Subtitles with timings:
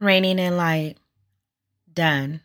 [0.00, 0.96] Reigning in light.
[1.92, 2.40] Done.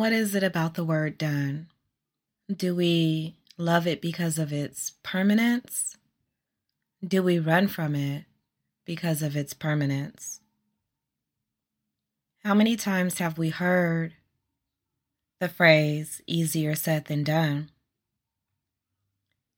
[0.00, 1.66] What is it about the word done?
[2.50, 5.98] Do we love it because of its permanence?
[7.06, 8.24] Do we run from it
[8.86, 10.40] because of its permanence?
[12.42, 14.14] How many times have we heard
[15.38, 17.68] the phrase easier said than done?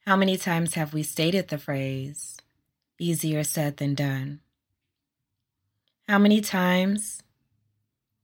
[0.05, 2.37] How many times have we stated the phrase
[2.99, 4.41] easier said than done?
[6.09, 7.23] How many times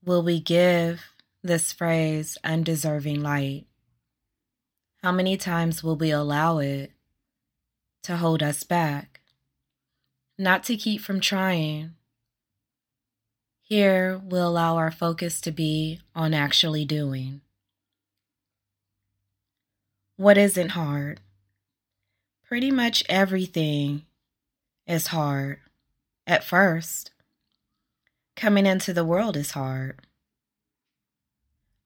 [0.03, 1.01] will we give
[1.43, 3.65] this phrase, undeserving light?
[5.01, 6.91] How many times will we allow it
[8.03, 9.21] to hold us back?
[10.37, 11.95] Not to keep from trying.
[13.61, 17.41] Here, we'll allow our focus to be on actually doing.
[20.17, 21.21] What isn't hard?
[22.45, 24.05] Pretty much everything
[24.87, 25.59] is hard
[26.25, 27.11] at first.
[28.35, 30.01] Coming into the world is hard.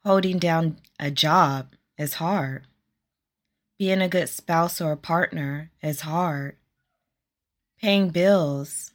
[0.05, 2.67] Holding down a job is hard.
[3.79, 6.57] Being a good spouse or a partner is hard.
[7.81, 8.91] Paying bills,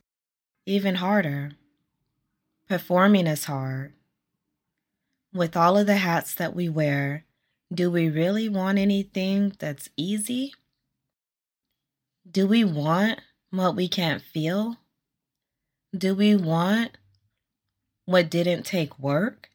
[0.66, 1.52] even harder.
[2.68, 3.94] Performing is hard.
[5.32, 7.24] With all of the hats that we wear,
[7.72, 10.52] do we really want anything that's easy?
[12.30, 13.20] Do we want
[13.50, 14.76] what we can't feel?
[15.96, 16.98] Do we want
[18.04, 19.48] what didn't take work?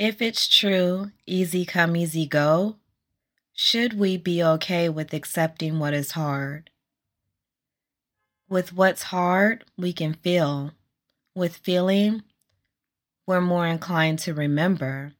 [0.00, 2.76] If it's true, easy come, easy go,
[3.52, 6.70] should we be okay with accepting what is hard?
[8.48, 10.70] With what's hard, we can feel.
[11.34, 12.22] With feeling,
[13.26, 15.12] we're more inclined to remember.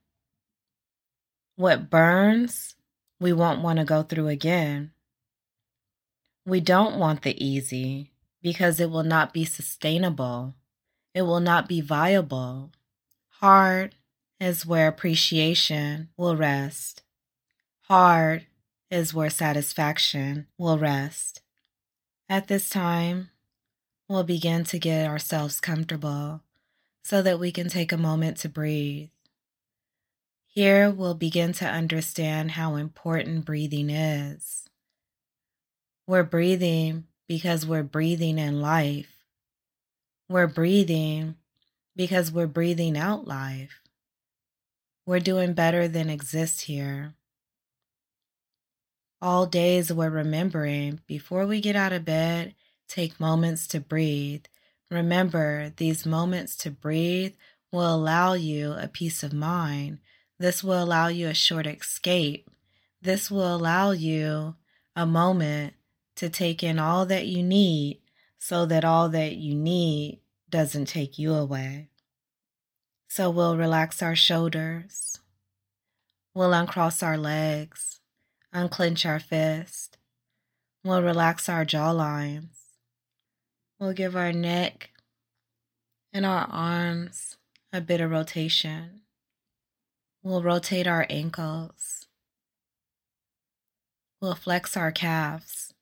[1.56, 2.74] What burns,
[3.20, 4.92] we won't want to go through again.
[6.46, 10.54] We don't want the easy because it will not be sustainable.
[11.12, 12.70] It will not be viable.
[13.40, 13.94] Hard
[14.40, 17.02] is where appreciation will rest.
[17.82, 18.46] Hard
[18.90, 21.42] is where satisfaction will rest.
[22.28, 23.30] At this time,
[24.08, 26.42] we'll begin to get ourselves comfortable
[27.02, 29.10] so that we can take a moment to breathe.
[30.46, 34.68] Here, we'll begin to understand how important breathing is.
[36.06, 39.14] We're breathing because we're breathing in life.
[40.28, 41.36] We're breathing
[41.94, 43.80] because we're breathing out life.
[45.06, 47.14] We're doing better than exist here.
[49.22, 52.54] All days we're remembering before we get out of bed,
[52.88, 54.44] take moments to breathe.
[54.90, 57.34] Remember, these moments to breathe
[57.72, 59.98] will allow you a peace of mind.
[60.38, 62.48] This will allow you a short escape.
[63.02, 64.56] This will allow you
[64.96, 65.74] a moment
[66.16, 68.00] to take in all that you need
[68.38, 71.88] so that all that you need doesn't take you away.
[73.12, 75.18] So we'll relax our shoulders.
[76.32, 77.98] We'll uncross our legs,
[78.52, 79.98] unclench our fist.
[80.84, 82.54] We'll relax our jawlines.
[83.80, 84.90] We'll give our neck
[86.12, 87.36] and our arms
[87.72, 89.00] a bit of rotation.
[90.22, 92.06] We'll rotate our ankles.
[94.20, 95.74] We'll flex our calves.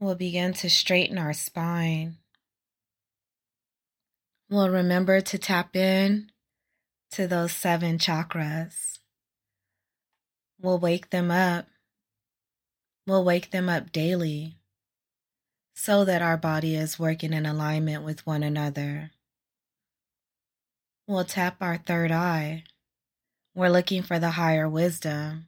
[0.00, 2.16] We'll begin to straighten our spine.
[4.50, 6.30] We'll remember to tap in
[7.12, 8.98] to those seven chakras.
[10.60, 11.66] We'll wake them up.
[13.06, 14.56] We'll wake them up daily
[15.74, 19.10] so that our body is working in alignment with one another.
[21.06, 22.64] We'll tap our third eye.
[23.54, 25.46] We're looking for the higher wisdom.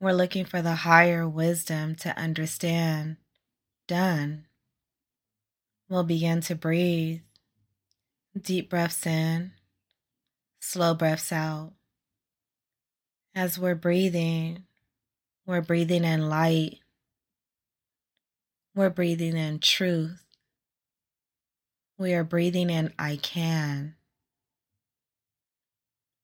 [0.00, 3.16] We're looking for the higher wisdom to understand.
[3.88, 4.46] Done.
[5.88, 7.20] We'll begin to breathe.
[8.40, 9.52] Deep breaths in,
[10.60, 11.72] slow breaths out.
[13.32, 14.64] As we're breathing,
[15.46, 16.80] we're breathing in light.
[18.74, 20.24] We're breathing in truth.
[21.96, 23.94] We are breathing in I can.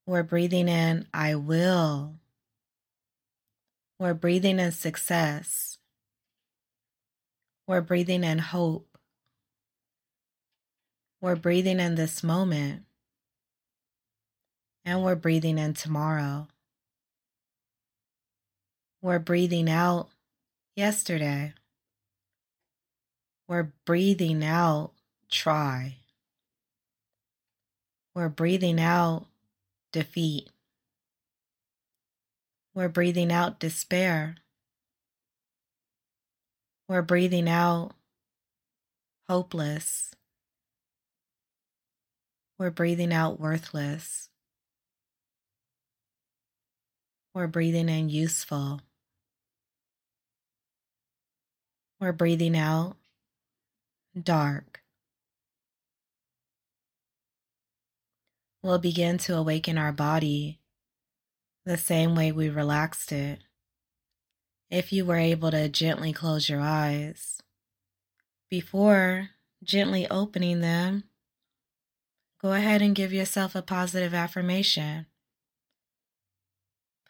[0.04, 2.16] We're breathing in I will.
[4.00, 5.78] We're breathing in success.
[7.68, 8.89] We're breathing in hope.
[11.20, 12.84] We're breathing in this moment.
[14.84, 16.49] And we're breathing in tomorrow.
[19.02, 20.08] We're breathing out
[20.76, 21.55] yesterday.
[23.49, 24.93] We're breathing out
[25.31, 25.96] try.
[28.14, 29.26] We're breathing out
[29.93, 30.49] defeat.
[32.75, 34.37] We're breathing out despair.
[36.88, 37.93] We're breathing out
[39.28, 40.14] hopeless.
[42.60, 44.28] We're breathing out worthless.
[47.32, 48.82] We're breathing in useful.
[51.98, 52.96] We're breathing out
[54.22, 54.82] dark.
[58.62, 60.60] We'll begin to awaken our body
[61.64, 63.38] the same way we relaxed it.
[64.68, 67.40] If you were able to gently close your eyes
[68.50, 69.30] before
[69.64, 71.04] gently opening them,
[72.42, 75.06] go ahead and give yourself a positive affirmation.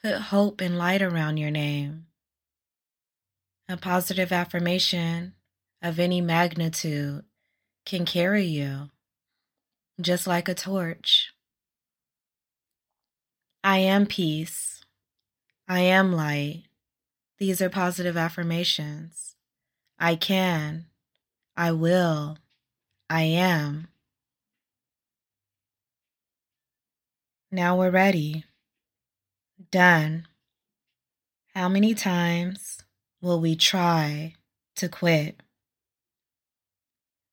[0.02, 2.06] Put hope and light around your name.
[3.68, 5.34] A positive affirmation
[5.82, 7.24] of any magnitude
[7.86, 8.90] can carry you,
[10.00, 11.32] just like a torch.
[13.62, 14.82] I am peace.
[15.68, 16.64] I am light.
[17.38, 19.36] These are positive affirmations.
[19.98, 20.86] I can.
[21.56, 22.38] I will.
[23.08, 23.88] I am.
[27.52, 28.44] Now we're ready.
[29.72, 30.28] Done.
[31.52, 32.78] How many times
[33.20, 34.34] will we try
[34.76, 35.40] to quit?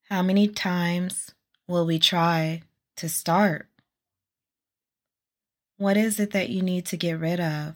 [0.10, 1.36] How many times
[1.68, 2.64] will we try
[2.96, 3.68] to start?
[5.78, 7.76] What is it that you need to get rid of?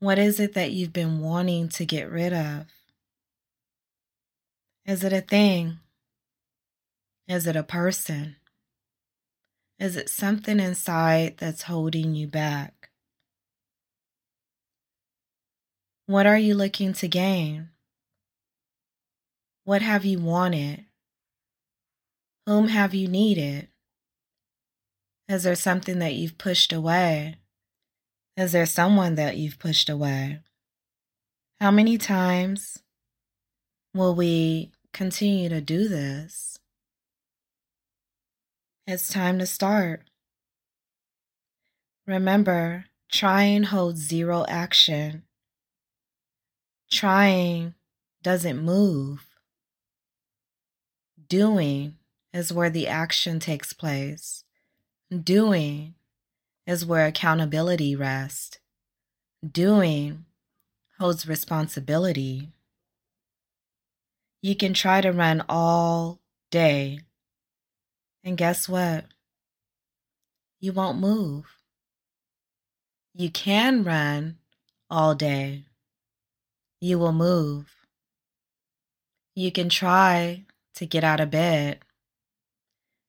[0.00, 2.66] What is it that you've been wanting to get rid of?
[4.84, 5.78] Is it a thing?
[7.26, 8.36] Is it a person?
[9.84, 12.88] Is it something inside that's holding you back?
[16.06, 17.68] What are you looking to gain?
[19.64, 20.86] What have you wanted?
[22.46, 23.68] Whom have you needed?
[25.28, 27.36] Is there something that you've pushed away?
[28.38, 30.40] Is there someone that you've pushed away?
[31.60, 32.82] How many times
[33.92, 36.58] will we continue to do this?
[38.86, 40.02] It's time to start.
[42.06, 45.22] Remember, trying holds zero action.
[46.90, 47.74] Trying
[48.22, 49.26] doesn't move.
[51.26, 51.96] Doing
[52.34, 54.44] is where the action takes place.
[55.10, 55.94] Doing
[56.66, 58.58] is where accountability rests.
[59.50, 60.26] Doing
[60.98, 62.52] holds responsibility.
[64.42, 66.20] You can try to run all
[66.50, 67.00] day,
[68.24, 69.04] and guess what?
[70.58, 71.44] You won't move.
[73.14, 74.38] You can run
[74.90, 75.66] all day
[76.84, 77.74] you will move.
[79.34, 80.44] You can try
[80.74, 81.78] to get out of bed.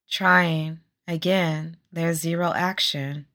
[0.10, 3.26] Trying again, there's zero action.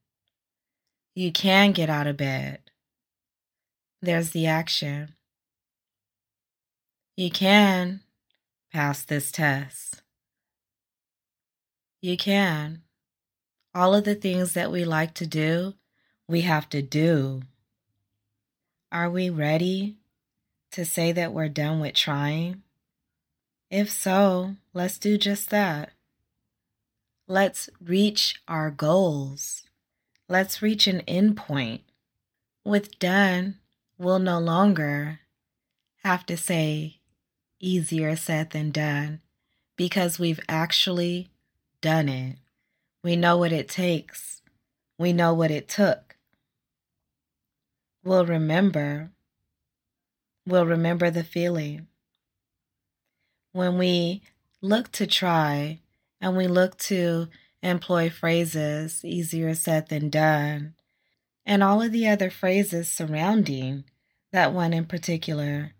[1.14, 2.60] You can get out of bed.
[4.00, 5.14] There's the action.
[7.18, 8.00] You can
[8.72, 10.00] pass this test.
[12.00, 12.82] You can.
[13.74, 15.74] All of the things that we like to do,
[16.26, 17.42] we have to do.
[18.90, 19.96] Are we ready
[20.72, 22.62] to say that we're done with trying?
[23.70, 25.90] If so, let's do just that.
[27.28, 29.62] Let's reach our goals.
[30.28, 31.82] Let's reach an endpoint.
[32.64, 33.58] With done,
[33.98, 35.20] we'll no longer
[36.02, 37.00] have to say
[37.60, 39.20] easier said than done
[39.76, 41.29] because we've actually
[41.80, 42.36] done it.
[43.02, 44.42] We know what it takes.
[44.98, 46.16] We know what it took.
[48.04, 49.10] We'll remember
[50.46, 51.86] We'll remember the feeling.
[53.52, 54.22] When we
[54.60, 55.80] look to try
[56.20, 57.28] and we look to
[57.62, 60.74] employ phrases easier said than done,
[61.44, 63.84] and all of the other phrases surrounding
[64.32, 65.72] that one in particular,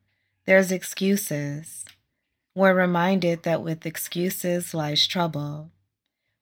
[0.47, 1.85] there's excuses.
[2.54, 5.71] We're reminded that with excuses lies trouble.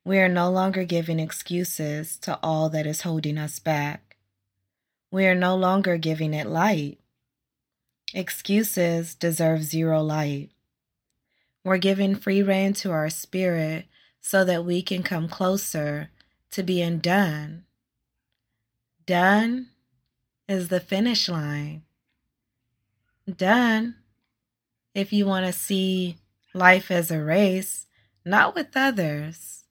[0.08, 4.16] We are no longer giving excuses to all that is holding us back.
[5.10, 6.96] We are no longer giving it light.
[8.14, 10.48] Excuses deserve zero light.
[11.62, 13.84] We're giving free rein to our spirit
[14.18, 16.08] so that we can come closer
[16.52, 17.64] to being done.
[19.04, 19.68] Done
[20.48, 21.82] is the finish line.
[23.30, 23.96] Done.
[24.94, 26.16] If you want to see
[26.54, 27.88] life as a race,
[28.24, 29.64] not with others,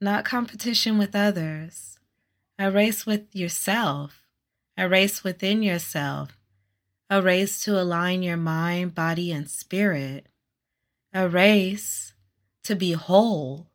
[0.00, 1.98] not competition with others,
[2.58, 4.26] a race with yourself,
[4.76, 6.38] a race within yourself,
[7.10, 10.26] a race to align your mind, body, and spirit,
[11.12, 12.14] a race
[12.64, 13.66] to be whole,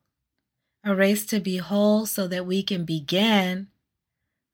[0.82, 3.68] a race to be whole so that we can begin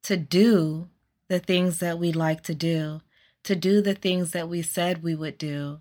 [0.03, 0.89] to do
[1.29, 3.01] the things that we like to do,
[3.45, 5.81] to do the things that we said we would do,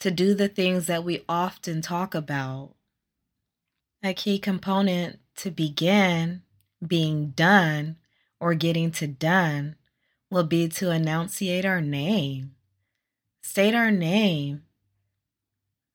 [0.00, 2.74] to do the things that we often talk about.
[4.02, 6.42] A key component to begin
[6.86, 7.98] being done
[8.40, 9.76] or getting to done
[10.30, 12.54] will be to enunciate our name.
[13.42, 14.62] State our name.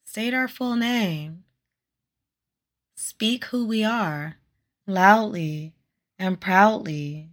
[0.04, 1.46] State our full name.
[2.96, 4.38] Speak who we are
[4.88, 5.74] loudly
[6.20, 7.30] and proudly.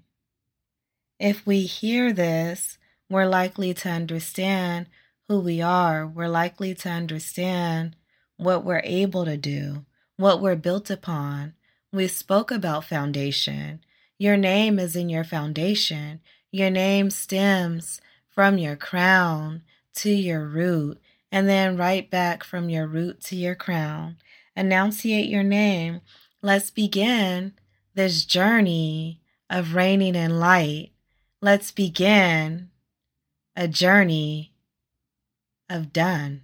[1.19, 2.79] If we hear this,
[3.11, 4.87] we're likely to understand
[5.29, 6.07] who we are.
[6.07, 7.95] We're likely to understand
[8.37, 9.85] what we're able to do,
[10.23, 11.53] what we're built upon.
[11.93, 13.81] We spoke about foundation.
[14.19, 16.21] Your name is in your foundation.
[16.51, 19.63] Your name stems from your crown
[19.97, 20.99] to your root,
[21.31, 24.17] and then right back from your root to your crown.
[24.57, 26.01] Enunciate your name.
[26.41, 27.53] Let's begin
[27.95, 30.93] this journey of reigning in light
[31.43, 32.71] let's begin
[33.57, 34.55] a journey
[35.69, 36.43] of done.